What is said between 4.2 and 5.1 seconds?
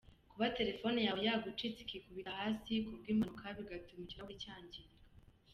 cyangirika.